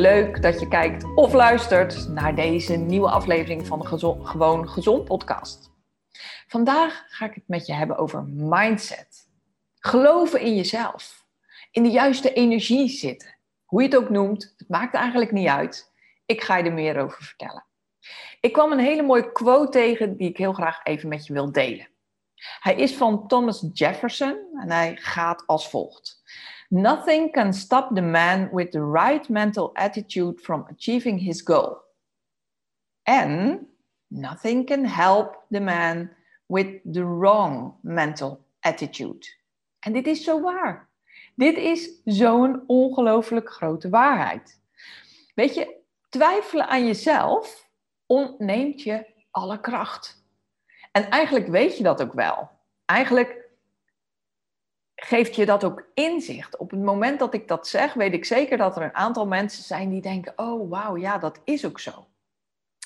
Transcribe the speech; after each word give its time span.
Leuk 0.00 0.42
dat 0.42 0.60
je 0.60 0.68
kijkt 0.68 1.14
of 1.14 1.32
luistert 1.32 2.08
naar 2.08 2.34
deze 2.34 2.76
nieuwe 2.76 3.10
aflevering 3.10 3.66
van 3.66 3.78
de 3.78 3.86
Gewoon 4.22 4.68
Gezond 4.68 5.04
podcast. 5.04 5.70
Vandaag 6.46 7.04
ga 7.08 7.26
ik 7.26 7.34
het 7.34 7.48
met 7.48 7.66
je 7.66 7.72
hebben 7.72 7.96
over 7.96 8.24
mindset. 8.26 9.28
Geloven 9.78 10.40
in 10.40 10.56
jezelf. 10.56 11.26
In 11.70 11.82
de 11.82 11.90
juiste 11.90 12.32
energie 12.32 12.88
zitten. 12.88 13.36
Hoe 13.64 13.82
je 13.82 13.88
het 13.88 13.96
ook 13.96 14.10
noemt, 14.10 14.54
het 14.56 14.68
maakt 14.68 14.94
eigenlijk 14.94 15.32
niet 15.32 15.48
uit. 15.48 15.92
Ik 16.26 16.42
ga 16.42 16.56
je 16.56 16.64
er 16.64 16.72
meer 16.72 17.00
over 17.00 17.22
vertellen. 17.22 17.66
Ik 18.40 18.52
kwam 18.52 18.72
een 18.72 18.78
hele 18.78 19.02
mooie 19.02 19.32
quote 19.32 19.70
tegen 19.70 20.16
die 20.16 20.28
ik 20.28 20.36
heel 20.36 20.52
graag 20.52 20.80
even 20.84 21.08
met 21.08 21.26
je 21.26 21.32
wil 21.32 21.52
delen. 21.52 21.88
Hij 22.60 22.74
is 22.74 22.96
van 22.96 23.26
Thomas 23.26 23.64
Jefferson 23.72 24.36
en 24.60 24.70
hij 24.70 24.96
gaat 24.96 25.46
als 25.46 25.68
volgt. 25.68 26.22
Nothing 26.72 27.32
can 27.32 27.52
stop 27.52 27.94
the 27.94 28.02
man 28.02 28.48
with 28.52 28.70
the 28.70 28.82
right 28.82 29.28
mental 29.28 29.72
attitude 29.74 30.40
from 30.40 30.66
achieving 30.70 31.18
his 31.18 31.42
goal. 31.42 31.82
And 33.02 33.66
nothing 34.08 34.66
can 34.66 34.84
help 34.84 35.34
the 35.50 35.60
man 35.60 36.10
with 36.46 36.80
the 36.92 37.04
wrong 37.04 37.74
mental 37.82 38.46
attitude. 38.60 39.26
En 39.80 39.92
dit 39.92 40.06
is 40.06 40.24
zo 40.24 40.40
waar. 40.40 40.88
Dit 41.34 41.56
is 41.56 42.00
zo'n 42.04 42.64
ongelooflijk 42.66 43.50
grote 43.50 43.88
waarheid. 43.88 44.60
Weet 45.34 45.54
je, 45.54 45.76
twijfelen 46.08 46.68
aan 46.68 46.86
jezelf 46.86 47.68
ontneemt 48.06 48.82
je 48.82 49.06
alle 49.30 49.60
kracht. 49.60 50.24
En 50.92 51.10
eigenlijk 51.10 51.46
weet 51.46 51.76
je 51.76 51.82
dat 51.82 52.02
ook 52.02 52.12
wel. 52.12 52.50
Eigenlijk 52.84 53.39
geeft 55.10 55.34
je 55.34 55.46
dat 55.46 55.64
ook 55.64 55.88
inzicht. 55.94 56.56
Op 56.56 56.70
het 56.70 56.80
moment 56.80 57.18
dat 57.18 57.34
ik 57.34 57.48
dat 57.48 57.68
zeg, 57.68 57.94
weet 57.94 58.12
ik 58.12 58.24
zeker 58.24 58.56
dat 58.56 58.76
er 58.76 58.82
een 58.82 58.94
aantal 58.94 59.26
mensen 59.26 59.62
zijn 59.62 59.90
die 59.90 60.00
denken: 60.00 60.32
oh 60.36 60.70
wauw, 60.70 60.96
ja, 60.96 61.18
dat 61.18 61.40
is 61.44 61.66
ook 61.66 61.80
zo. 61.80 62.06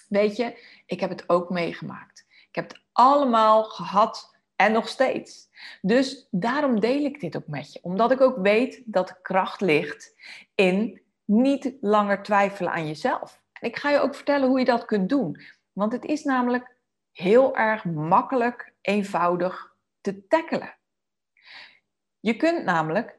Weet 0.09 0.37
je, 0.37 0.59
ik 0.87 1.01
heb 1.01 1.11
het 1.11 1.29
ook 1.29 1.51
meegemaakt. 1.51 2.27
Ik 2.29 2.55
heb 2.55 2.69
het 2.69 2.81
allemaal 2.93 3.65
gehad 3.65 4.37
en 4.57 4.73
nog 4.73 4.89
steeds. 4.89 5.49
Dus 5.81 6.29
daarom 6.31 6.81
deel 6.81 7.05
ik 7.05 7.21
dit 7.21 7.37
ook 7.37 7.47
met 7.47 7.73
je, 7.73 7.79
omdat 7.83 8.11
ik 8.11 8.21
ook 8.21 8.37
weet 8.37 8.83
dat 8.85 9.09
de 9.09 9.21
kracht 9.23 9.61
ligt 9.61 10.15
in 10.55 11.03
niet 11.25 11.73
langer 11.81 12.23
twijfelen 12.23 12.73
aan 12.73 12.87
jezelf. 12.87 13.43
En 13.53 13.69
ik 13.69 13.77
ga 13.77 13.91
je 13.91 14.01
ook 14.01 14.15
vertellen 14.15 14.49
hoe 14.49 14.59
je 14.59 14.65
dat 14.65 14.85
kunt 14.85 15.09
doen, 15.09 15.41
want 15.73 15.93
het 15.93 16.05
is 16.05 16.25
namelijk 16.25 16.77
heel 17.13 17.57
erg 17.57 17.85
makkelijk, 17.85 18.73
eenvoudig 18.81 19.75
te 20.01 20.27
tackelen. 20.27 20.75
Je 22.25 22.37
kunt 22.37 22.65
namelijk 22.65 23.19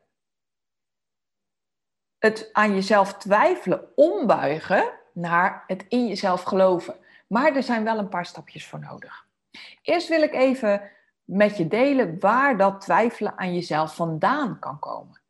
het 2.18 2.50
aan 2.52 2.74
jezelf 2.74 3.14
twijfelen 3.14 3.88
ombuigen 3.96 4.94
naar 5.14 5.64
het 5.68 5.86
in 5.88 6.08
jezelf 6.08 6.44
geloven. 6.44 6.96
Maar 7.28 7.56
er 7.56 7.64
zijn 7.64 7.84
wel 7.84 7.98
een 7.98 8.10
paar 8.10 8.26
stapjes 8.26 8.68
voor 8.68 8.80
nodig. 8.80 9.28
Eerst 9.82 10.08
wil 10.08 10.22
ik 10.22 10.34
even 10.34 10.92
met 11.24 11.58
je 11.58 11.68
delen 11.68 12.20
waar 12.20 12.58
dat 12.58 12.82
twijfelen 12.82 13.38
aan 13.38 13.54
jezelf 13.54 13.96
vandaan 13.96 14.60
kan 14.60 14.80
komen. 14.80 15.22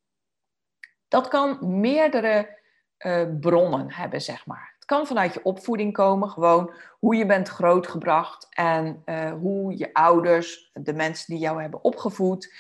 Dat 1.07 1.28
kan 1.28 1.80
meerdere 1.80 2.59
uh, 3.00 3.24
bronnen 3.40 3.92
hebben, 3.92 4.22
zeg 4.22 4.46
maar. 4.46 4.74
Het 4.75 4.86
kan 4.86 5.07
vanuit 5.07 5.34
je 5.34 5.44
opvoeding 5.44 5.94
komen, 5.94 6.30
gewoon 6.30 6.74
hoe 7.00 7.16
je 7.16 7.25
bent 7.25 7.50
grootgebracht 7.50 8.47
en 8.50 9.02
uh, 9.06 9.31
hoe 9.31 9.78
je 9.78 9.94
ouders, 9.94 10.69
de 10.74 10.94
mensen 10.94 11.25
die 11.34 11.44
jou 11.44 11.62
hebben 11.62 11.84
opgevoed, 11.84 12.53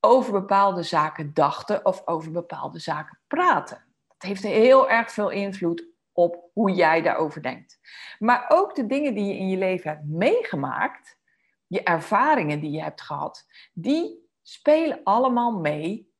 over 0.00 0.32
bepaalde 0.32 0.82
zaken 0.82 1.34
dachten 1.34 1.84
of 1.84 2.06
over 2.06 2.32
bepaalde 2.32 2.78
zaken 2.78 3.18
praten. 3.26 3.84
Dat 4.08 4.28
heeft 4.28 4.42
heel 4.42 4.90
erg 4.90 5.12
veel 5.12 5.30
invloed 5.30 5.88
op 6.12 6.50
hoe 6.52 6.70
jij 6.70 7.02
daarover 7.02 7.42
denkt. 7.42 7.78
Maar 8.18 8.44
ook 8.48 8.74
de 8.74 8.86
dingen 8.86 9.14
die 9.14 9.24
je 9.24 9.36
in 9.36 9.48
je 9.48 9.56
leven 9.56 9.90
hebt 9.90 10.04
meegemaakt, 10.04 11.18
je 11.66 11.82
ervaringen 11.82 12.60
die 12.60 12.70
je 12.70 12.82
hebt 12.82 13.00
gehad, 13.00 13.46
die 13.72 14.28
spelen 14.42 15.00
allemaal 15.04 15.52
mee 15.52 16.12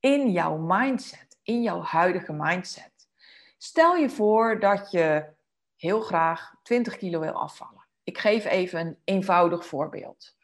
in 0.00 0.30
jouw 0.30 0.56
mindset, 0.56 1.38
in 1.42 1.62
jouw 1.62 1.80
huidige 1.80 2.32
mindset. 2.32 3.08
Stel 3.58 3.96
je 3.96 4.10
voor 4.10 4.60
dat 4.60 4.90
je 4.90 5.34
heel 5.76 6.00
graag 6.00 6.54
20 6.62 6.96
kilo 6.96 7.20
wil 7.20 7.32
afvallen. 7.32 7.86
Ik 8.02 8.18
geef 8.18 8.44
even 8.44 8.80
een 8.80 8.98
eenvoudig 9.04 9.66
voorbeeld. 9.66 10.35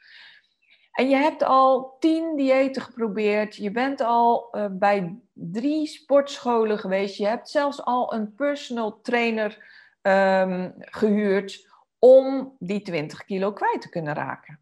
En 0.92 1.08
je 1.08 1.16
hebt 1.16 1.42
al 1.42 1.97
tien 1.98 2.36
diëten 2.36 2.82
geprobeerd. 2.82 3.56
Je 3.56 3.70
bent 3.70 4.00
al 4.00 4.48
uh, 4.53 4.66
bij 4.70 5.19
drie 5.32 5.86
sportscholen 5.86 6.78
geweest. 6.78 7.16
Je 7.16 7.26
hebt 7.26 7.50
zelfs 7.50 7.84
al 7.84 8.14
een 8.14 8.34
personal 8.34 9.00
trainer 9.00 9.70
um, 10.03 10.75
gehuurd 10.76 11.70
om 11.98 12.56
die 12.58 12.82
20 12.82 13.25
kilo 13.25 13.53
kwijt 13.53 13.80
te 13.80 13.88
kunnen 13.88 14.14
raken. 14.14 14.60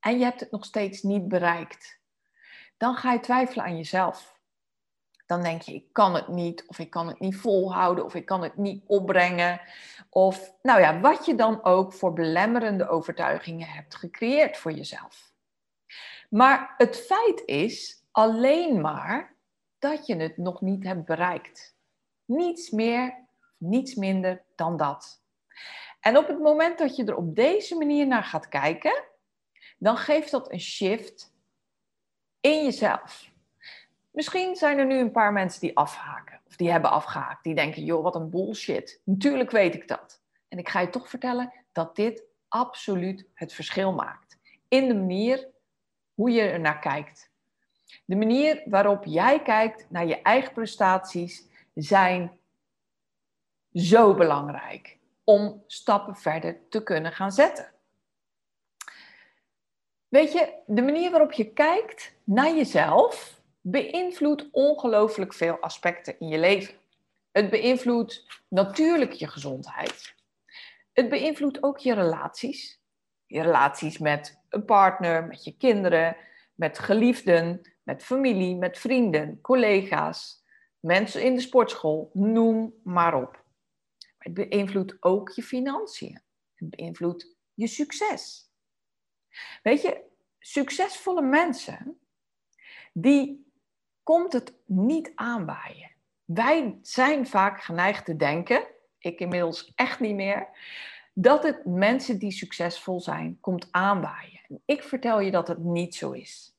En 0.00 0.18
je 0.18 0.24
hebt 0.24 0.40
het 0.40 0.50
nog 0.50 0.64
steeds 0.64 1.02
niet 1.02 1.28
bereikt. 1.28 2.00
Dan 2.76 2.94
ga 2.94 3.12
je 3.12 3.20
twijfelen 3.20 3.64
aan 3.64 3.76
jezelf. 3.76 4.35
Dan 5.26 5.42
denk 5.42 5.62
je, 5.62 5.74
ik 5.74 5.92
kan 5.92 6.14
het 6.14 6.28
niet, 6.28 6.64
of 6.66 6.78
ik 6.78 6.90
kan 6.90 7.06
het 7.06 7.20
niet 7.20 7.36
volhouden, 7.36 8.04
of 8.04 8.14
ik 8.14 8.26
kan 8.26 8.42
het 8.42 8.56
niet 8.56 8.82
opbrengen. 8.86 9.60
Of 10.10 10.54
nou 10.62 10.80
ja, 10.80 11.00
wat 11.00 11.26
je 11.26 11.34
dan 11.34 11.64
ook 11.64 11.92
voor 11.92 12.12
belemmerende 12.12 12.88
overtuigingen 12.88 13.68
hebt 13.68 13.94
gecreëerd 13.94 14.56
voor 14.56 14.72
jezelf. 14.72 15.32
Maar 16.30 16.74
het 16.76 16.96
feit 16.96 17.42
is 17.44 18.04
alleen 18.10 18.80
maar 18.80 19.36
dat 19.78 20.06
je 20.06 20.16
het 20.16 20.36
nog 20.36 20.60
niet 20.60 20.84
hebt 20.84 21.04
bereikt. 21.04 21.76
Niets 22.24 22.70
meer, 22.70 23.26
niets 23.56 23.94
minder 23.94 24.44
dan 24.54 24.76
dat. 24.76 25.22
En 26.00 26.16
op 26.16 26.26
het 26.26 26.38
moment 26.38 26.78
dat 26.78 26.96
je 26.96 27.04
er 27.04 27.16
op 27.16 27.34
deze 27.34 27.76
manier 27.76 28.06
naar 28.06 28.24
gaat 28.24 28.48
kijken, 28.48 29.04
dan 29.78 29.96
geeft 29.96 30.30
dat 30.30 30.52
een 30.52 30.60
shift 30.60 31.34
in 32.40 32.64
jezelf. 32.64 33.34
Misschien 34.16 34.56
zijn 34.56 34.78
er 34.78 34.86
nu 34.86 34.98
een 34.98 35.10
paar 35.10 35.32
mensen 35.32 35.60
die 35.60 35.76
afhaken, 35.76 36.40
of 36.46 36.56
die 36.56 36.70
hebben 36.70 36.90
afgehaakt, 36.90 37.44
die 37.44 37.54
denken, 37.54 37.84
joh, 37.84 38.02
wat 38.02 38.14
een 38.14 38.30
bullshit. 38.30 39.00
Natuurlijk 39.04 39.50
weet 39.50 39.74
ik 39.74 39.88
dat. 39.88 40.22
En 40.48 40.58
ik 40.58 40.68
ga 40.68 40.80
je 40.80 40.90
toch 40.90 41.08
vertellen 41.08 41.52
dat 41.72 41.96
dit 41.96 42.24
absoluut 42.48 43.26
het 43.34 43.52
verschil 43.52 43.92
maakt. 43.92 44.38
In 44.68 44.88
de 44.88 44.94
manier 44.94 45.48
hoe 46.14 46.30
je 46.30 46.40
er 46.40 46.60
naar 46.60 46.78
kijkt. 46.78 47.30
De 48.04 48.16
manier 48.16 48.62
waarop 48.64 49.04
jij 49.04 49.42
kijkt 49.42 49.86
naar 49.88 50.06
je 50.06 50.22
eigen 50.22 50.52
prestaties 50.52 51.46
zijn 51.74 52.38
zo 53.72 54.14
belangrijk 54.14 54.98
om 55.24 55.62
stappen 55.66 56.16
verder 56.16 56.68
te 56.68 56.82
kunnen 56.82 57.12
gaan 57.12 57.32
zetten. 57.32 57.72
Weet 60.08 60.32
je, 60.32 60.52
de 60.66 60.82
manier 60.82 61.10
waarop 61.10 61.32
je 61.32 61.52
kijkt 61.52 62.14
naar 62.24 62.54
jezelf 62.54 63.35
beïnvloedt 63.70 64.48
ongelooflijk 64.50 65.34
veel 65.34 65.58
aspecten 65.60 66.18
in 66.18 66.28
je 66.28 66.38
leven. 66.38 66.74
Het 67.32 67.50
beïnvloedt 67.50 68.26
natuurlijk 68.48 69.12
je 69.12 69.28
gezondheid. 69.28 70.14
Het 70.92 71.08
beïnvloedt 71.08 71.62
ook 71.62 71.78
je 71.78 71.94
relaties. 71.94 72.80
Je 73.26 73.42
relaties 73.42 73.98
met 73.98 74.40
een 74.48 74.64
partner, 74.64 75.26
met 75.26 75.44
je 75.44 75.56
kinderen, 75.56 76.16
met 76.54 76.78
geliefden, 76.78 77.72
met 77.82 78.02
familie, 78.02 78.56
met 78.56 78.78
vrienden, 78.78 79.40
collega's, 79.40 80.44
mensen 80.80 81.22
in 81.22 81.34
de 81.34 81.40
sportschool, 81.40 82.10
noem 82.12 82.74
maar 82.84 83.14
op. 83.14 83.44
Het 84.18 84.34
beïnvloedt 84.34 84.96
ook 85.00 85.30
je 85.30 85.42
financiën. 85.42 86.20
Het 86.54 86.70
beïnvloedt 86.70 87.36
je 87.54 87.66
succes. 87.66 88.50
Weet 89.62 89.82
je, 89.82 90.02
succesvolle 90.38 91.22
mensen, 91.22 91.98
die 92.92 93.45
komt 94.06 94.32
het 94.32 94.52
niet 94.64 95.12
aanwaaien. 95.14 95.90
Wij 96.24 96.78
zijn 96.82 97.26
vaak 97.26 97.62
geneigd 97.62 98.04
te 98.04 98.16
denken, 98.16 98.66
ik 98.98 99.20
inmiddels 99.20 99.72
echt 99.74 100.00
niet 100.00 100.14
meer, 100.14 100.48
dat 101.12 101.42
het 101.42 101.64
mensen 101.64 102.18
die 102.18 102.30
succesvol 102.30 103.00
zijn 103.00 103.38
komt 103.40 103.68
aanwaaien. 103.70 104.40
Ik 104.64 104.82
vertel 104.82 105.20
je 105.20 105.30
dat 105.30 105.48
het 105.48 105.58
niet 105.58 105.94
zo 105.94 106.12
is. 106.12 106.56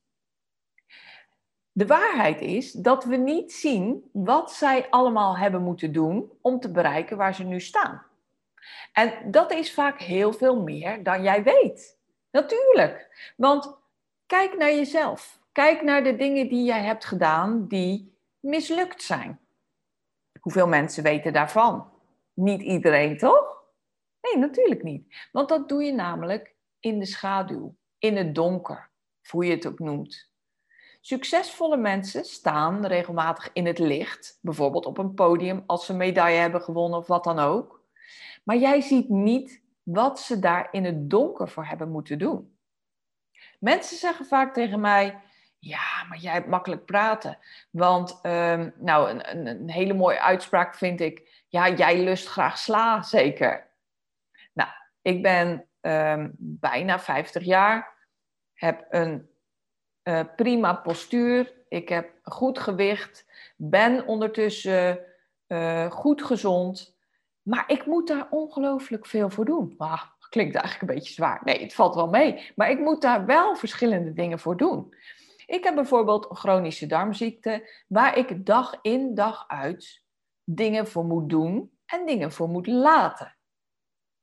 De 1.72 1.86
waarheid 1.86 2.42
is 2.42 2.72
dat 2.72 3.04
we 3.04 3.16
niet 3.16 3.54
zien 3.54 4.10
wat 4.14 4.52
zij 4.52 4.90
allemaal 4.90 5.38
hebben 5.38 5.62
moeten 5.62 5.92
doen 5.92 6.32
om 6.42 6.60
te 6.60 6.72
bereiken 6.72 7.18
waar 7.18 7.36
ze 7.36 7.44
nu 7.44 7.60
staan. 7.60 8.04
En 8.94 9.32
dat 9.32 9.52
is 9.52 9.74
vaak 9.74 10.02
heel 10.02 10.34
veel 10.34 10.62
meer 10.62 11.04
dan 11.04 11.24
jij 11.24 11.44
weet. 11.44 11.98
Natuurlijk. 12.32 13.32
Want 13.38 13.78
kijk 14.26 14.58
naar 14.58 14.74
jezelf. 14.74 15.40
Kijk 15.58 15.82
naar 15.82 16.04
de 16.04 16.16
dingen 16.16 16.50
die 16.50 16.64
jij 16.64 16.84
hebt 16.84 17.06
gedaan 17.06 17.68
die 17.68 18.18
mislukt 18.40 19.02
zijn. 19.02 19.40
Hoeveel 20.40 20.68
mensen 20.68 21.04
weten 21.04 21.34
daarvan? 21.34 21.90
Niet 22.34 22.62
iedereen, 22.62 23.18
toch? 23.18 23.64
Nee, 24.22 24.38
natuurlijk 24.38 24.84
niet. 24.84 25.28
Want 25.32 25.50
dat 25.50 25.70
doe 25.70 25.84
je 25.84 25.94
namelijk 25.94 26.56
in 26.80 27.00
de 27.00 27.06
schaduw, 27.06 27.76
in 27.98 28.18
het 28.18 28.36
donker, 28.36 28.90
hoe 29.30 29.46
je 29.46 29.52
het 29.52 29.68
ook 29.68 29.80
noemt. 29.80 30.32
Succesvolle 31.02 31.78
mensen 31.78 32.26
staan 32.26 32.86
regelmatig 32.86 33.50
in 33.54 33.66
het 33.66 33.80
licht, 33.80 34.40
bijvoorbeeld 34.42 34.86
op 34.86 34.98
een 34.98 35.14
podium 35.14 35.64
als 35.66 35.86
ze 35.86 35.94
medaille 35.94 36.40
hebben 36.40 36.62
gewonnen 36.62 37.00
of 37.00 37.08
wat 37.08 37.24
dan 37.24 37.40
ook. 37.40 37.84
Maar 38.44 38.58
jij 38.58 38.82
ziet 38.82 39.10
niet 39.10 39.62
wat 39.84 40.20
ze 40.20 40.40
daar 40.40 40.68
in 40.72 40.86
het 40.86 41.10
donker 41.10 41.50
voor 41.50 41.66
hebben 41.66 41.90
moeten 41.92 42.20
doen. 42.20 42.58
Mensen 43.60 43.98
zeggen 43.98 44.26
vaak 44.26 44.54
tegen 44.54 44.80
mij: 44.80 45.22
Ja, 45.60 46.04
maar 46.10 46.18
jij 46.18 46.34
hebt 46.34 46.48
makkelijk 46.48 46.86
praten. 46.86 47.38
Want, 47.70 48.20
um, 48.24 48.74
nou, 48.78 49.10
een, 49.10 49.48
een, 49.48 49.70
hele 49.70 49.94
mooie 49.94 50.22
uitspraak 50.22 50.76
vind 50.76 51.02
ik: 51.02 51.44
Ja, 51.48 51.70
jij 51.70 52.04
lust 52.04 52.28
graag 52.28 52.58
sla, 52.58 53.02
zeker. 53.02 53.68
Nou, 54.54 54.70
ik 55.02 55.22
ben 55.22 55.66
um, 55.82 56.32
bijna 56.38 57.00
50 57.00 57.44
jaar, 57.44 57.94
heb 58.54 58.86
een 58.90 59.30
uh, 60.04 60.22
prima 60.36 60.74
postuur, 60.74 61.54
ik 61.70 61.90
heb 61.90 62.10
goed 62.24 62.60
gewicht, 62.60 63.26
ben 63.56 64.06
ondertussen 64.06 65.00
uh, 65.48 65.92
goed 65.92 66.24
gezond. 66.24 66.96
Maar 67.42 67.64
ik 67.68 67.86
moet 67.86 68.08
daar 68.08 68.28
ongelooflijk 68.30 69.06
veel 69.06 69.30
voor 69.30 69.46
doen. 69.46 69.74
Ah, 69.78 70.02
klinkt 70.30 70.56
eigenlijk 70.56 70.90
een 70.90 70.98
beetje 70.98 71.14
zwaar. 71.14 71.42
Nee, 71.44 71.62
het 71.62 71.74
valt 71.74 71.96
wel 71.96 72.08
mee. 72.08 72.52
Maar 72.56 72.70
ik 72.70 72.80
moet 72.80 73.02
daar 73.02 73.26
wel 73.26 73.56
verschillende 73.56 74.14
dingen 74.14 74.40
voor 74.40 74.58
doen. 74.58 74.94
Ik 75.48 75.64
heb 75.64 75.76
bijvoorbeeld 75.76 76.28
chronische 76.30 76.86
darmziekte, 76.86 77.70
waar 77.88 78.18
ik 78.18 78.46
dag 78.46 78.78
in 78.82 79.16
dag 79.16 79.48
uit 79.48 80.04
dingen 80.44 80.88
voor 80.88 81.06
moet 81.06 81.30
doen 81.30 81.78
en 81.86 82.06
dingen 82.06 82.32
voor 82.32 82.50
moet 82.50 82.68
laten. 82.68 83.38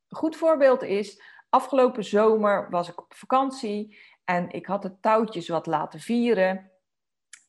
Een 0.09 0.17
goed 0.17 0.37
voorbeeld 0.37 0.83
is, 0.83 1.23
afgelopen 1.49 2.05
zomer 2.05 2.71
was 2.71 2.89
ik 2.89 3.01
op 3.01 3.15
vakantie 3.15 3.99
en 4.25 4.51
ik 4.51 4.67
had 4.67 4.83
de 4.83 5.01
touwtjes 5.01 5.49
wat 5.49 5.67
laten 5.67 6.01
vieren. 6.01 6.71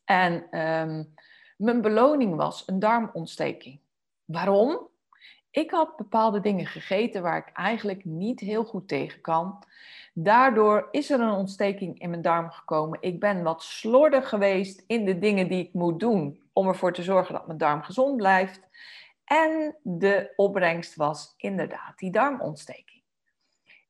En 0.05 0.59
um, 0.59 1.13
mijn 1.57 1.81
beloning 1.81 2.35
was 2.35 2.63
een 2.65 2.79
darmontsteking. 2.79 3.79
Waarom? 4.25 4.89
Ik 5.55 5.71
had 5.71 5.95
bepaalde 5.95 6.39
dingen 6.39 6.65
gegeten 6.65 7.21
waar 7.21 7.37
ik 7.37 7.53
eigenlijk 7.53 8.05
niet 8.05 8.39
heel 8.39 8.63
goed 8.63 8.87
tegen 8.87 9.21
kan. 9.21 9.63
Daardoor 10.13 10.87
is 10.91 11.09
er 11.09 11.19
een 11.19 11.33
ontsteking 11.33 11.99
in 11.99 12.09
mijn 12.09 12.21
darm 12.21 12.49
gekomen. 12.49 13.01
Ik 13.01 13.19
ben 13.19 13.43
wat 13.43 13.63
slordig 13.63 14.29
geweest 14.29 14.83
in 14.87 15.05
de 15.05 15.19
dingen 15.19 15.47
die 15.47 15.63
ik 15.63 15.73
moet 15.73 15.99
doen 15.99 16.41
om 16.53 16.67
ervoor 16.67 16.93
te 16.93 17.03
zorgen 17.03 17.33
dat 17.33 17.45
mijn 17.45 17.57
darm 17.57 17.81
gezond 17.81 18.17
blijft. 18.17 18.59
En 19.23 19.75
de 19.83 20.33
opbrengst 20.35 20.95
was 20.95 21.33
inderdaad 21.37 21.97
die 21.97 22.11
darmontsteking. 22.11 23.01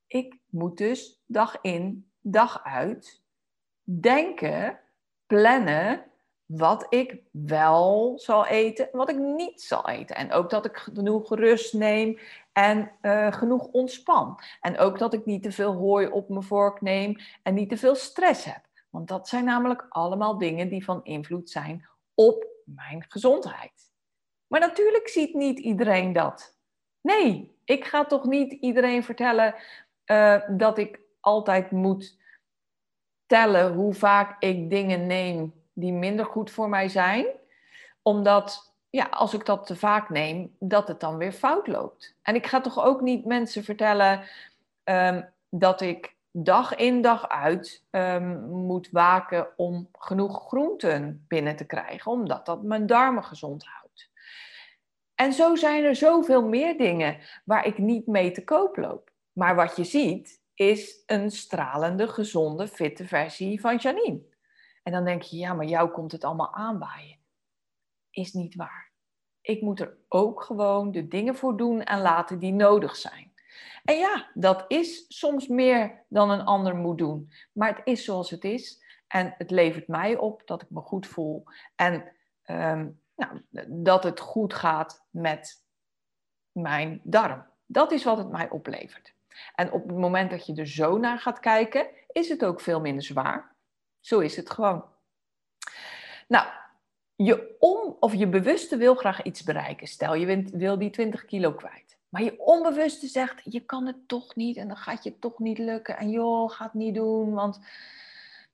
Ik 0.08 0.40
moet 0.50 0.78
dus 0.78 1.24
dag 1.26 1.58
in, 1.62 2.10
dag 2.22 2.64
uit 2.64 3.22
denken, 3.84 4.80
plannen 5.28 6.06
wat 6.46 6.86
ik 6.90 7.22
wel 7.32 8.14
zal 8.16 8.46
eten 8.46 8.92
en 8.92 8.98
wat 8.98 9.10
ik 9.10 9.18
niet 9.18 9.62
zal 9.62 9.90
eten. 9.90 10.16
En 10.16 10.32
ook 10.32 10.50
dat 10.50 10.66
ik 10.66 10.78
genoeg 10.78 11.36
rust 11.36 11.74
neem 11.74 12.20
en 12.52 12.92
uh, 13.02 13.32
genoeg 13.32 13.68
ontspan. 13.68 14.40
En 14.62 14.78
ook 14.78 15.00
dat 15.00 15.14
ik 15.14 15.26
niet 15.26 15.44
te 15.44 15.52
veel 15.52 15.74
hooi 15.74 16.08
op 16.08 16.30
mijn 16.30 16.44
vork 16.44 16.82
neem 16.82 17.16
en 17.44 17.54
niet 17.54 17.70
te 17.70 17.78
veel 17.78 17.96
stress 17.96 18.46
heb. 18.46 18.62
Want 18.90 19.08
dat 19.08 19.28
zijn 19.28 19.46
namelijk 19.46 19.86
allemaal 19.90 20.38
dingen 20.38 20.70
die 20.70 20.84
van 20.84 21.04
invloed 21.04 21.50
zijn 21.50 21.88
op 22.14 22.48
mijn 22.66 23.06
gezondheid. 23.08 23.94
Maar 24.48 24.60
natuurlijk 24.60 25.08
ziet 25.08 25.34
niet 25.34 25.60
iedereen 25.60 26.14
dat. 26.14 26.58
Nee, 27.02 27.58
ik 27.64 27.86
ga 27.86 28.06
toch 28.06 28.26
niet 28.26 28.52
iedereen 28.52 29.04
vertellen 29.04 29.56
uh, 30.06 30.42
dat 30.50 30.78
ik 30.78 31.00
altijd 31.20 31.72
moet 31.72 32.18
tellen 33.26 33.74
hoe 33.74 33.94
vaak 33.94 34.44
ik 34.44 34.70
dingen 34.70 35.08
neem 35.08 35.65
die 35.76 35.94
minder 35.94 36.26
goed 36.26 36.52
voor 36.52 36.70
mij 36.70 36.90
zijn. 36.90 37.26
Omdat, 38.02 38.74
ja, 38.90 39.08
als 39.10 39.34
ik 39.34 39.46
dat 39.46 39.66
te 39.66 39.76
vaak 39.76 40.10
neem, 40.10 40.56
dat 40.60 40.88
het 40.88 41.00
dan 41.00 41.18
weer 41.18 41.32
fout 41.32 41.68
loopt. 41.68 42.16
En 42.22 42.36
ik 42.36 42.48
ga 42.48 42.62
toch 42.62 42.86
ook 42.86 43.02
niet 43.02 43.26
mensen 43.26 43.64
vertellen 43.64 44.22
um, 44.84 45.30
dat 45.50 45.82
ik 45.82 46.16
dag 46.32 46.76
in 46.76 47.02
dag 47.02 47.30
uit 47.30 47.84
um, 47.92 48.50
moet 48.50 48.90
waken 48.92 49.48
om 49.56 49.90
genoeg 49.92 50.48
groenten 50.48 51.26
binnen 51.28 51.56
te 51.56 51.66
krijgen, 51.66 52.12
omdat 52.12 52.46
dat 52.46 52.64
mijn 52.64 52.86
darmen 52.86 53.24
gezond 53.24 53.66
houdt. 53.66 54.10
En 55.16 55.34
zo 55.34 55.56
zijn 55.56 55.84
er 55.84 55.96
zoveel 55.96 56.48
meer 56.48 56.78
dingen 56.78 57.18
waar 57.46 57.66
ik 57.66 57.78
niet 57.78 58.08
mee 58.08 58.32
te 58.32 58.44
koop 58.44 58.78
loop. 58.78 59.12
Maar 59.32 59.56
wat 59.56 59.76
je 59.76 59.84
ziet, 59.84 60.42
is 60.56 61.04
een 61.06 61.32
stralende, 61.32 62.08
gezonde, 62.08 62.68
fitte 62.68 63.06
versie 63.08 63.62
van 63.62 63.78
Janine. 63.78 64.22
En 64.86 64.92
dan 64.92 65.06
denk 65.06 65.22
je, 65.22 65.38
ja, 65.38 65.54
maar 65.54 65.66
jou 65.66 65.90
komt 65.90 66.12
het 66.12 66.24
allemaal 66.24 66.54
aanwaaien. 66.54 67.18
Is 68.10 68.34
niet 68.34 68.56
waar. 68.56 68.92
Ik 69.42 69.62
moet 69.62 69.80
er 69.80 69.98
ook 70.08 70.44
gewoon 70.44 70.92
de 70.92 71.08
dingen 71.08 71.36
voor 71.36 71.58
doen 71.58 71.84
en 71.84 72.02
laten 72.02 72.40
die 72.40 72.54
nodig 72.54 72.96
zijn. 72.96 73.34
En 73.84 73.98
ja, 73.98 74.32
dat 74.34 74.66
is 74.68 75.06
soms 75.08 75.48
meer 75.48 76.04
dan 76.10 76.30
een 76.30 76.46
ander 76.46 76.76
moet 76.76 76.98
doen. 76.98 77.32
Maar 77.52 77.76
het 77.76 77.82
is 77.84 78.04
zoals 78.04 78.30
het 78.30 78.44
is. 78.44 78.84
En 79.08 79.36
het 79.38 79.52
levert 79.52 79.88
mij 79.88 80.18
op 80.18 80.42
dat 80.46 80.62
ik 80.62 80.70
me 80.70 80.82
goed 80.82 81.08
voel. 81.08 81.44
En 81.76 81.94
um, 82.46 83.02
nou, 83.16 83.42
dat 83.68 84.04
het 84.04 84.20
goed 84.20 84.54
gaat 84.54 85.08
met 85.10 85.64
mijn 86.52 87.02
darm. 87.04 87.46
Dat 87.66 87.92
is 87.92 88.04
wat 88.04 88.18
het 88.18 88.30
mij 88.30 88.50
oplevert. 88.50 89.14
En 89.56 89.72
op 89.72 89.88
het 89.88 89.98
moment 89.98 90.30
dat 90.30 90.46
je 90.46 90.56
er 90.56 90.68
zo 90.68 90.98
naar 90.98 91.20
gaat 91.20 91.40
kijken, 91.40 91.88
is 92.12 92.30
het 92.30 92.46
ook 92.46 92.62
veel 92.62 92.82
minder 92.82 93.04
zwaar. 93.04 93.55
Zo 94.06 94.20
is 94.20 94.36
het 94.36 94.50
gewoon. 94.50 94.86
Nou, 96.28 96.48
je 97.16 97.56
om 97.60 97.96
of 98.00 98.14
je 98.14 98.28
bewuste 98.28 98.78
wil 98.78 98.96
graag 98.96 99.24
iets 99.24 99.44
bereiken. 99.44 99.88
Stel, 99.88 100.14
je 100.14 100.44
wil 100.52 100.78
die 100.78 100.90
20 100.90 101.26
kilo 101.26 101.54
kwijt. 101.54 101.98
Maar 102.10 102.24
je 102.24 102.40
onbewuste 102.40 103.08
zegt, 103.08 103.42
je 103.44 103.60
kan 103.60 103.86
het 103.86 104.08
toch 104.08 104.36
niet 104.36 104.58
en 104.58 104.68
dan 104.68 104.78
gaat 104.78 105.04
je 105.04 105.20
toch 105.20 105.40
niet 105.40 105.58
lukken. 105.58 105.98
En 105.98 106.10
joh, 106.10 106.50
ga 106.50 106.64
het 106.64 106.74
niet 106.74 106.96
doen, 106.96 107.34
want 107.34 107.60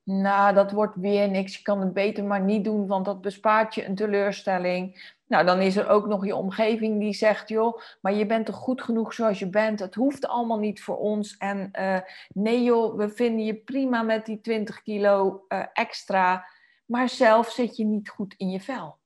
nou, 0.03 0.53
dat 0.53 0.71
wordt 0.71 0.95
weer 0.95 1.29
niks. 1.29 1.57
Je 1.57 1.63
kan 1.63 1.79
het 1.79 1.93
beter 1.93 2.23
maar 2.23 2.41
niet 2.41 2.63
doen, 2.63 2.87
want 2.87 3.05
dat 3.05 3.21
bespaart 3.21 3.75
je 3.75 3.85
een 3.85 3.95
teleurstelling. 3.95 5.13
Nou, 5.31 5.45
dan 5.45 5.61
is 5.61 5.75
er 5.75 5.87
ook 5.87 6.07
nog 6.07 6.25
je 6.25 6.35
omgeving 6.35 6.99
die 6.99 7.13
zegt, 7.13 7.49
joh, 7.49 7.81
maar 8.01 8.13
je 8.13 8.25
bent 8.25 8.45
toch 8.45 8.55
goed 8.55 8.81
genoeg 8.81 9.13
zoals 9.13 9.39
je 9.39 9.49
bent. 9.49 9.79
Het 9.79 9.95
hoeft 9.95 10.27
allemaal 10.27 10.59
niet 10.59 10.83
voor 10.83 10.97
ons. 10.97 11.37
En 11.37 11.69
uh, 11.79 11.99
nee 12.33 12.63
joh, 12.63 12.97
we 12.97 13.09
vinden 13.09 13.45
je 13.45 13.55
prima 13.55 14.01
met 14.01 14.25
die 14.25 14.41
20 14.41 14.81
kilo 14.81 15.45
uh, 15.47 15.65
extra. 15.73 16.45
Maar 16.85 17.09
zelf 17.09 17.49
zit 17.49 17.77
je 17.77 17.85
niet 17.85 18.09
goed 18.09 18.33
in 18.37 18.49
je 18.49 18.59
vel. 18.59 18.99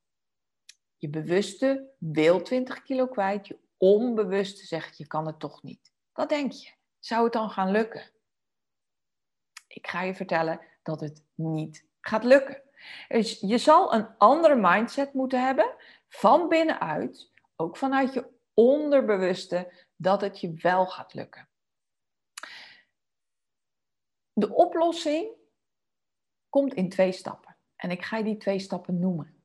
Je 0.98 1.10
bewuste 1.10 1.90
wil 1.98 2.42
20 2.42 2.84
kilo 2.84 3.08
kwijt. 3.08 3.48
Je 3.48 3.60
onbewuste 3.78 4.66
zegt, 4.66 4.98
je 4.98 5.08
kan 5.08 5.26
het 5.26 5.40
toch 5.40 5.64
niet. 5.64 5.92
Wat 6.14 6.30
denk 6.30 6.52
je? 6.52 6.70
Zou 7.00 7.24
het 7.24 7.34
dan 7.34 7.50
gaan 7.50 7.72
lukken? 7.72 8.12
Ik 9.68 9.88
ga 9.88 10.02
je 10.02 10.16
vertellen 10.16 10.60
dat 10.84 11.00
het 11.00 11.24
niet 11.36 11.86
gaat 12.02 12.24
lukken. 12.24 12.64
Dus 13.08 13.40
je 13.40 13.58
zal 13.58 13.94
een 13.94 14.08
andere 14.18 14.56
mindset 14.56 15.14
moeten 15.14 15.46
hebben 15.46 15.76
van 16.10 16.48
binnenuit, 16.48 17.32
ook 17.56 17.78
vanuit 17.78 18.14
je 18.14 18.30
onderbewuste, 18.54 19.74
dat 19.96 20.22
het 20.22 20.40
je 20.40 20.54
wel 20.54 20.86
gaat 20.86 21.14
lukken. 21.14 21.50
De 24.34 24.54
oplossing 24.54 25.28
komt 26.50 26.74
in 26.74 26.90
twee 26.90 27.12
stappen. 27.12 27.56
En 27.76 27.92
ik 27.92 28.04
ga 28.04 28.22
die 28.22 28.38
twee 28.38 28.60
stappen 28.60 29.00
noemen. 29.00 29.44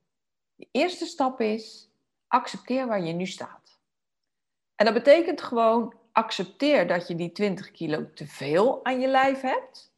De 0.55 0.69
eerste 0.71 1.07
stap 1.07 1.40
is 1.40 1.90
accepteer 2.26 2.87
waar 2.87 3.02
je 3.02 3.12
nu 3.12 3.26
staat. 3.26 3.81
En 4.75 4.85
dat 4.85 4.95
betekent 4.95 5.43
gewoon 5.43 5.95
accepteer 6.12 6.87
dat 6.87 7.09
je 7.09 7.14
die 7.14 7.33
20 7.33 7.71
kilo 7.71 8.12
te 8.14 8.26
veel 8.26 8.85
aan 8.85 9.00
je 9.00 9.09
lijf 9.09 9.40
hebt. 9.40 9.93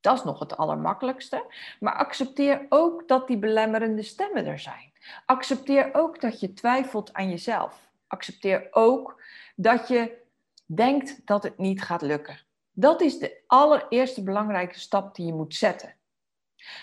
Dat 0.00 0.18
is 0.18 0.24
nog 0.24 0.38
het 0.38 0.56
allermakkelijkste. 0.56 1.54
Maar 1.80 1.94
accepteer 1.94 2.66
ook 2.68 3.08
dat 3.08 3.26
die 3.26 3.38
belemmerende 3.38 4.02
stemmen 4.02 4.46
er 4.46 4.58
zijn. 4.58 4.92
Accepteer 5.26 5.94
ook 5.94 6.20
dat 6.20 6.40
je 6.40 6.52
twijfelt 6.52 7.12
aan 7.12 7.30
jezelf. 7.30 7.92
Accepteer 8.06 8.68
ook 8.70 9.22
dat 9.56 9.88
je 9.88 10.22
denkt 10.66 11.26
dat 11.26 11.42
het 11.42 11.58
niet 11.58 11.82
gaat 11.82 12.02
lukken. 12.02 12.40
Dat 12.72 13.00
is 13.00 13.18
de 13.18 13.42
allereerste 13.46 14.22
belangrijke 14.22 14.78
stap 14.78 15.14
die 15.14 15.26
je 15.26 15.32
moet 15.32 15.54
zetten. 15.54 15.96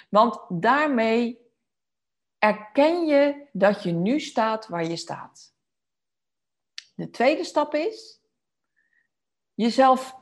Want 0.09 0.39
daarmee 0.49 1.39
erken 2.37 3.05
je 3.05 3.47
dat 3.51 3.83
je 3.83 3.91
nu 3.91 4.19
staat 4.19 4.67
waar 4.67 4.85
je 4.85 4.95
staat. 4.95 5.53
De 6.95 7.09
tweede 7.09 7.43
stap 7.43 7.73
is 7.73 8.21
jezelf 9.53 10.15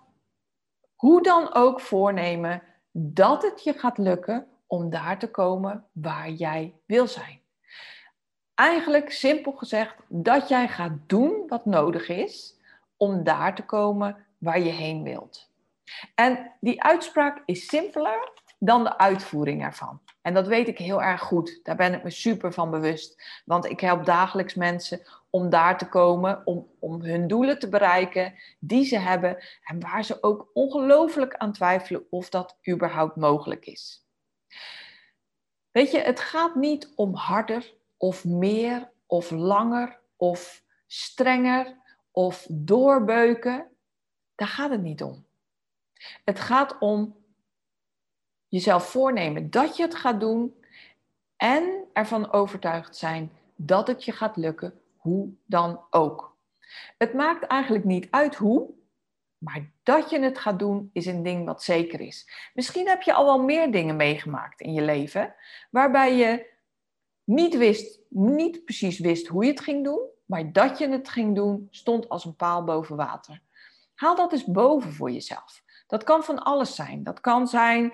hoe 0.95 1.23
dan 1.23 1.53
ook 1.53 1.81
voornemen 1.81 2.63
dat 2.91 3.41
het 3.41 3.63
je 3.63 3.73
gaat 3.73 3.97
lukken 3.97 4.47
om 4.67 4.89
daar 4.89 5.19
te 5.19 5.31
komen 5.31 5.87
waar 5.91 6.29
jij 6.29 6.79
wil 6.85 7.07
zijn. 7.07 7.41
Eigenlijk 8.59 9.11
simpel 9.11 9.51
gezegd 9.51 9.95
dat 10.07 10.49
jij 10.49 10.67
gaat 10.67 10.91
doen 11.07 11.43
wat 11.47 11.65
nodig 11.65 12.09
is 12.09 12.57
om 12.97 13.23
daar 13.23 13.55
te 13.55 13.65
komen 13.65 14.25
waar 14.37 14.59
je 14.59 14.71
heen 14.71 15.03
wilt. 15.03 15.49
En 16.15 16.51
die 16.59 16.83
uitspraak 16.83 17.41
is 17.45 17.67
simpeler 17.67 18.31
dan 18.57 18.83
de 18.83 18.97
uitvoering 18.97 19.63
ervan. 19.63 20.01
En 20.21 20.33
dat 20.33 20.47
weet 20.47 20.67
ik 20.67 20.77
heel 20.77 21.01
erg 21.01 21.21
goed. 21.21 21.59
Daar 21.63 21.75
ben 21.75 21.93
ik 21.93 22.03
me 22.03 22.09
super 22.09 22.53
van 22.53 22.71
bewust. 22.71 23.41
Want 23.45 23.65
ik 23.65 23.79
help 23.79 24.05
dagelijks 24.05 24.53
mensen 24.53 25.01
om 25.29 25.49
daar 25.49 25.77
te 25.77 25.89
komen, 25.89 26.41
om, 26.45 26.67
om 26.79 27.01
hun 27.01 27.27
doelen 27.27 27.59
te 27.59 27.69
bereiken 27.69 28.33
die 28.59 28.85
ze 28.85 28.97
hebben 28.97 29.37
en 29.63 29.79
waar 29.79 30.03
ze 30.03 30.23
ook 30.23 30.49
ongelooflijk 30.53 31.35
aan 31.35 31.53
twijfelen 31.53 32.05
of 32.09 32.29
dat 32.29 32.57
überhaupt 32.69 33.15
mogelijk 33.15 33.65
is. 33.65 34.05
Weet 35.71 35.91
je, 35.91 35.99
het 35.99 36.19
gaat 36.19 36.55
niet 36.55 36.91
om 36.95 37.15
harder 37.15 37.77
of 37.99 38.25
meer 38.25 38.89
of 39.05 39.31
langer 39.31 39.99
of 40.15 40.63
strenger 40.87 41.77
of 42.11 42.47
doorbeuken. 42.49 43.67
Daar 44.35 44.47
gaat 44.47 44.69
het 44.69 44.81
niet 44.81 45.03
om. 45.03 45.25
Het 46.25 46.39
gaat 46.39 46.77
om 46.79 47.15
jezelf 48.47 48.89
voornemen 48.89 49.49
dat 49.49 49.77
je 49.77 49.83
het 49.83 49.95
gaat 49.95 50.19
doen 50.19 50.55
en 51.37 51.83
ervan 51.93 52.31
overtuigd 52.31 52.95
zijn 52.95 53.31
dat 53.55 53.87
het 53.87 54.05
je 54.05 54.11
gaat 54.11 54.37
lukken, 54.37 54.81
hoe 54.97 55.29
dan 55.45 55.81
ook. 55.89 56.37
Het 56.97 57.13
maakt 57.13 57.43
eigenlijk 57.43 57.85
niet 57.85 58.07
uit 58.09 58.35
hoe, 58.35 58.69
maar 59.37 59.71
dat 59.83 60.09
je 60.09 60.19
het 60.19 60.39
gaat 60.39 60.59
doen 60.59 60.89
is 60.93 61.05
een 61.05 61.23
ding 61.23 61.45
wat 61.45 61.63
zeker 61.63 61.99
is. 61.99 62.49
Misschien 62.53 62.87
heb 62.87 63.01
je 63.01 63.13
al 63.13 63.25
wel 63.25 63.43
meer 63.43 63.71
dingen 63.71 63.95
meegemaakt 63.95 64.61
in 64.61 64.73
je 64.73 64.81
leven 64.81 65.35
waarbij 65.69 66.15
je 66.15 66.57
niet 67.29 67.57
wist, 67.57 67.99
niet 68.09 68.63
precies 68.63 68.99
wist 68.99 69.27
hoe 69.27 69.43
je 69.43 69.49
het 69.51 69.59
ging 69.59 69.83
doen, 69.83 70.01
maar 70.25 70.51
dat 70.51 70.77
je 70.77 70.89
het 70.89 71.09
ging 71.09 71.35
doen 71.35 71.67
stond 71.71 72.09
als 72.09 72.25
een 72.25 72.35
paal 72.35 72.63
boven 72.63 72.95
water. 72.95 73.41
Haal 73.95 74.15
dat 74.15 74.31
eens 74.31 74.45
boven 74.45 74.93
voor 74.93 75.11
jezelf. 75.11 75.63
Dat 75.87 76.03
kan 76.03 76.23
van 76.23 76.39
alles 76.39 76.75
zijn. 76.75 77.03
Dat 77.03 77.19
kan 77.19 77.47
zijn 77.47 77.93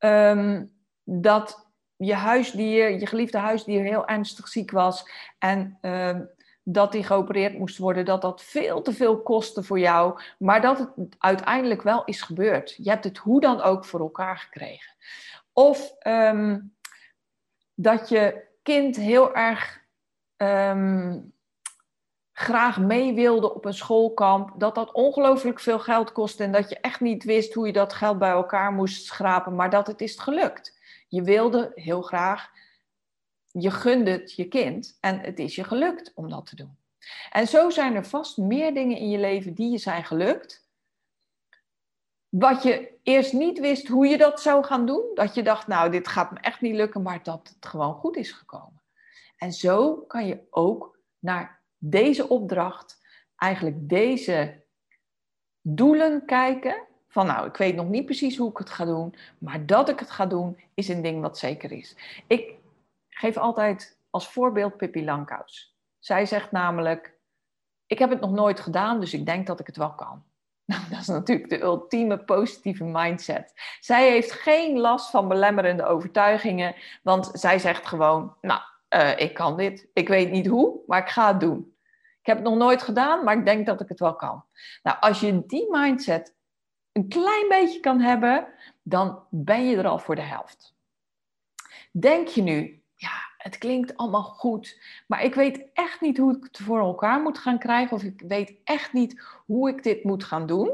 Ehm, 0.00 0.64
dat 1.04 1.68
je 1.96 2.14
huisdier, 2.14 2.90
je 2.90 3.06
geliefde 3.06 3.38
huisdier, 3.38 3.82
heel 3.82 4.06
ernstig 4.06 4.48
ziek 4.48 4.70
was 4.70 5.10
en 5.38 5.78
ehm, 5.80 6.24
dat 6.62 6.92
die 6.92 7.04
geopereerd 7.04 7.58
moest 7.58 7.78
worden, 7.78 8.04
dat 8.04 8.22
dat 8.22 8.42
veel 8.42 8.82
te 8.82 8.92
veel 8.92 9.22
kostte 9.22 9.62
voor 9.62 9.78
jou, 9.78 10.20
maar 10.38 10.60
dat 10.60 10.78
het 10.78 11.16
uiteindelijk 11.18 11.82
wel 11.82 12.04
is 12.04 12.22
gebeurd. 12.22 12.74
Je 12.76 12.90
hebt 12.90 13.04
het 13.04 13.18
hoe 13.18 13.40
dan 13.40 13.60
ook 13.60 13.84
voor 13.84 14.00
elkaar 14.00 14.38
gekregen. 14.38 14.94
Of 15.52 15.94
ehm, 15.98 16.60
dat 17.74 18.08
je 18.08 18.48
kind 18.70 18.96
heel 18.96 19.34
erg 19.34 19.78
graag 22.32 22.78
mee 22.78 23.14
wilde 23.14 23.54
op 23.54 23.64
een 23.64 23.74
schoolkamp, 23.74 24.52
dat 24.56 24.74
dat 24.74 24.92
ongelooflijk 24.92 25.60
veel 25.60 25.78
geld 25.78 26.12
kostte 26.12 26.44
en 26.44 26.52
dat 26.52 26.68
je 26.68 26.80
echt 26.80 27.00
niet 27.00 27.24
wist 27.24 27.54
hoe 27.54 27.66
je 27.66 27.72
dat 27.72 27.92
geld 27.92 28.18
bij 28.18 28.30
elkaar 28.30 28.72
moest 28.72 29.04
schrapen, 29.04 29.54
maar 29.54 29.70
dat 29.70 29.86
het 29.86 30.00
is 30.00 30.18
gelukt. 30.18 30.78
Je 31.08 31.22
wilde 31.22 31.72
heel 31.74 32.02
graag, 32.02 32.50
je 33.50 33.70
gunde 33.70 34.10
het 34.10 34.34
je 34.34 34.48
kind 34.48 34.98
en 35.00 35.20
het 35.20 35.38
is 35.38 35.54
je 35.54 35.64
gelukt 35.64 36.12
om 36.14 36.30
dat 36.30 36.46
te 36.46 36.56
doen. 36.56 36.76
En 37.30 37.46
zo 37.46 37.70
zijn 37.70 37.94
er 37.94 38.06
vast 38.06 38.36
meer 38.36 38.74
dingen 38.74 38.96
in 38.96 39.10
je 39.10 39.18
leven 39.18 39.54
die 39.54 39.70
je 39.70 39.78
zijn 39.78 40.04
gelukt, 40.04 40.68
wat 42.30 42.62
je 42.62 42.98
eerst 43.02 43.32
niet 43.32 43.58
wist 43.58 43.88
hoe 43.88 44.06
je 44.06 44.18
dat 44.18 44.40
zou 44.40 44.64
gaan 44.64 44.86
doen. 44.86 45.10
Dat 45.14 45.34
je 45.34 45.42
dacht, 45.42 45.66
nou, 45.66 45.90
dit 45.90 46.08
gaat 46.08 46.30
me 46.30 46.38
echt 46.38 46.60
niet 46.60 46.74
lukken, 46.74 47.02
maar 47.02 47.22
dat 47.22 47.52
het 47.54 47.66
gewoon 47.66 47.94
goed 47.94 48.16
is 48.16 48.32
gekomen. 48.32 48.82
En 49.36 49.52
zo 49.52 49.96
kan 49.96 50.26
je 50.26 50.40
ook 50.50 50.98
naar 51.18 51.60
deze 51.78 52.28
opdracht, 52.28 53.02
eigenlijk 53.36 53.88
deze 53.88 54.64
doelen 55.60 56.24
kijken. 56.24 56.82
Van 57.08 57.26
nou, 57.26 57.46
ik 57.46 57.56
weet 57.56 57.74
nog 57.74 57.88
niet 57.88 58.04
precies 58.04 58.36
hoe 58.36 58.50
ik 58.50 58.58
het 58.58 58.70
ga 58.70 58.84
doen, 58.84 59.14
maar 59.38 59.66
dat 59.66 59.88
ik 59.88 59.98
het 59.98 60.10
ga 60.10 60.26
doen 60.26 60.60
is 60.74 60.88
een 60.88 61.02
ding 61.02 61.20
wat 61.20 61.38
zeker 61.38 61.72
is. 61.72 61.96
Ik 62.26 62.54
geef 63.08 63.36
altijd 63.36 63.98
als 64.10 64.28
voorbeeld 64.28 64.76
Pippi 64.76 65.04
Langkous. 65.04 65.76
Zij 65.98 66.26
zegt 66.26 66.52
namelijk, 66.52 67.14
ik 67.86 67.98
heb 67.98 68.10
het 68.10 68.20
nog 68.20 68.30
nooit 68.30 68.60
gedaan, 68.60 69.00
dus 69.00 69.14
ik 69.14 69.26
denk 69.26 69.46
dat 69.46 69.60
ik 69.60 69.66
het 69.66 69.76
wel 69.76 69.94
kan. 69.94 70.24
Nou, 70.70 70.82
dat 70.90 71.00
is 71.00 71.06
natuurlijk 71.06 71.48
de 71.48 71.60
ultieme 71.60 72.18
positieve 72.18 72.84
mindset. 72.84 73.52
Zij 73.80 74.10
heeft 74.10 74.32
geen 74.32 74.78
last 74.78 75.10
van 75.10 75.28
belemmerende 75.28 75.84
overtuigingen, 75.84 76.74
want 77.02 77.30
zij 77.32 77.58
zegt 77.58 77.86
gewoon, 77.86 78.36
nou, 78.40 78.60
uh, 78.94 79.18
ik 79.18 79.34
kan 79.34 79.56
dit. 79.56 79.88
Ik 79.92 80.08
weet 80.08 80.30
niet 80.30 80.46
hoe, 80.46 80.80
maar 80.86 81.00
ik 81.00 81.08
ga 81.08 81.28
het 81.28 81.40
doen. 81.40 81.76
Ik 82.20 82.26
heb 82.26 82.36
het 82.36 82.46
nog 82.46 82.56
nooit 82.56 82.82
gedaan, 82.82 83.24
maar 83.24 83.38
ik 83.38 83.44
denk 83.44 83.66
dat 83.66 83.80
ik 83.80 83.88
het 83.88 84.00
wel 84.00 84.14
kan. 84.14 84.44
Nou, 84.82 84.96
als 85.00 85.20
je 85.20 85.46
die 85.46 85.66
mindset 85.70 86.34
een 86.92 87.08
klein 87.08 87.48
beetje 87.48 87.80
kan 87.80 88.00
hebben, 88.00 88.46
dan 88.82 89.22
ben 89.30 89.68
je 89.68 89.76
er 89.76 89.86
al 89.86 89.98
voor 89.98 90.14
de 90.14 90.22
helft. 90.22 90.74
Denk 91.92 92.28
je 92.28 92.42
nu, 92.42 92.82
ja, 92.94 93.29
het 93.42 93.58
klinkt 93.58 93.96
allemaal 93.96 94.22
goed, 94.22 94.80
maar 95.06 95.22
ik 95.22 95.34
weet 95.34 95.64
echt 95.72 96.00
niet 96.00 96.18
hoe 96.18 96.36
ik 96.36 96.44
het 96.44 96.58
voor 96.58 96.78
elkaar 96.78 97.20
moet 97.20 97.38
gaan 97.38 97.58
krijgen 97.58 97.96
of 97.96 98.02
ik 98.02 98.22
weet 98.26 98.54
echt 98.64 98.92
niet 98.92 99.22
hoe 99.46 99.68
ik 99.68 99.82
dit 99.82 100.04
moet 100.04 100.24
gaan 100.24 100.46
doen? 100.46 100.72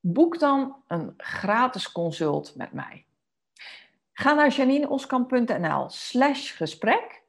Boek 0.00 0.38
dan 0.38 0.76
een 0.86 1.14
gratis 1.16 1.92
consult 1.92 2.56
met 2.56 2.72
mij. 2.72 3.04
Ga 4.12 4.32
naar 4.32 4.48
janineoskamp.nl 4.48 5.90
slash 5.90 6.56
gesprek 6.56 7.22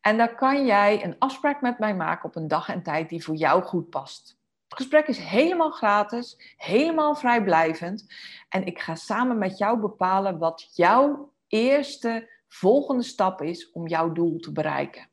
en 0.00 0.16
dan 0.16 0.34
kan 0.34 0.66
jij 0.66 1.04
een 1.04 1.16
afspraak 1.18 1.60
met 1.60 1.78
mij 1.78 1.94
maken 1.94 2.28
op 2.28 2.36
een 2.36 2.48
dag 2.48 2.68
en 2.68 2.82
tijd 2.82 3.08
die 3.08 3.24
voor 3.24 3.34
jou 3.34 3.62
goed 3.62 3.90
past. 3.90 4.38
Het 4.68 4.78
gesprek 4.78 5.06
is 5.06 5.18
helemaal 5.18 5.70
gratis, 5.70 6.54
helemaal 6.56 7.14
vrijblijvend. 7.14 8.06
En 8.48 8.66
ik 8.66 8.78
ga 8.78 8.94
samen 8.94 9.38
met 9.38 9.58
jou 9.58 9.78
bepalen 9.78 10.38
wat 10.38 10.68
jouw 10.72 11.32
eerste 11.48 12.28
volgende 12.58 13.02
stap 13.02 13.42
is 13.42 13.70
om 13.72 13.88
jouw 13.88 14.12
doel 14.12 14.38
te 14.38 14.52
bereiken. 14.52 15.08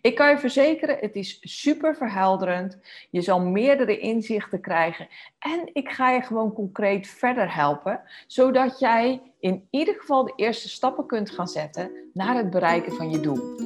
Ik 0.00 0.14
kan 0.14 0.30
je 0.30 0.38
verzekeren, 0.38 0.98
het 1.00 1.16
is 1.16 1.38
super 1.40 1.96
verhelderend. 1.96 2.78
Je 3.10 3.20
zal 3.20 3.40
meerdere 3.40 3.98
inzichten 3.98 4.60
krijgen. 4.60 5.08
En 5.38 5.70
ik 5.72 5.88
ga 5.88 6.10
je 6.10 6.22
gewoon 6.22 6.52
concreet 6.52 7.06
verder 7.06 7.54
helpen, 7.54 8.00
zodat 8.26 8.78
jij 8.78 9.20
in 9.40 9.66
ieder 9.70 9.94
geval 9.94 10.24
de 10.24 10.32
eerste 10.36 10.68
stappen 10.68 11.06
kunt 11.06 11.30
gaan 11.30 11.48
zetten 11.48 11.90
naar 12.12 12.36
het 12.36 12.50
bereiken 12.50 12.92
van 12.92 13.10
je 13.10 13.20
doel. 13.20 13.56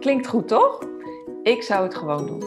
Klinkt 0.00 0.26
goed, 0.26 0.48
toch? 0.48 0.86
Ik 1.42 1.62
zou 1.62 1.84
het 1.84 1.94
gewoon 1.94 2.26
doen. 2.26 2.42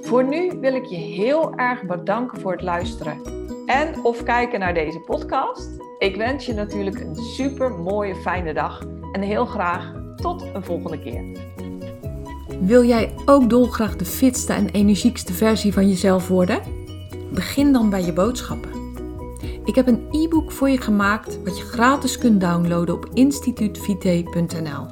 Voor 0.00 0.24
nu 0.24 0.60
wil 0.60 0.74
ik 0.74 0.84
je 0.84 0.96
heel 0.96 1.54
erg 1.54 1.82
bedanken 1.82 2.40
voor 2.40 2.52
het 2.52 2.62
luisteren 2.62 3.22
en 3.66 4.04
of 4.04 4.22
kijken 4.22 4.60
naar 4.60 4.74
deze 4.74 5.00
podcast. 5.00 5.68
Ik 5.98 6.16
wens 6.16 6.46
je 6.46 6.52
natuurlijk 6.52 7.00
een 7.00 7.16
super 7.16 7.70
mooie, 7.70 8.14
fijne 8.14 8.54
dag 8.54 8.82
en 9.16 9.22
heel 9.22 9.46
graag 9.46 9.92
tot 10.16 10.44
een 10.54 10.64
volgende 10.64 10.98
keer. 10.98 11.24
Wil 12.60 12.84
jij 12.84 13.14
ook 13.24 13.50
dolgraag 13.50 13.96
de 13.96 14.04
fitste 14.04 14.52
en 14.52 14.68
energiekste 14.68 15.32
versie 15.32 15.72
van 15.72 15.88
jezelf 15.88 16.28
worden? 16.28 16.60
Begin 17.32 17.72
dan 17.72 17.90
bij 17.90 18.04
je 18.04 18.12
boodschappen. 18.12 18.70
Ik 19.64 19.74
heb 19.74 19.86
een 19.86 20.06
e-book 20.10 20.52
voor 20.52 20.68
je 20.68 20.80
gemaakt 20.80 21.42
wat 21.44 21.58
je 21.58 21.64
gratis 21.64 22.18
kunt 22.18 22.40
downloaden 22.40 22.94
op 22.94 23.08
instituutvite.nl. 23.14 24.86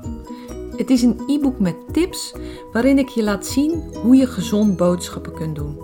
Het 0.76 0.90
is 0.90 1.02
een 1.02 1.20
e-book 1.26 1.58
met 1.58 1.76
tips 1.92 2.34
waarin 2.72 2.98
ik 2.98 3.08
je 3.08 3.22
laat 3.22 3.46
zien 3.46 3.82
hoe 4.02 4.16
je 4.16 4.26
gezond 4.26 4.76
boodschappen 4.76 5.34
kunt 5.34 5.56
doen. 5.56 5.83